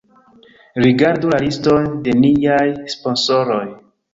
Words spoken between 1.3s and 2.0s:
la liston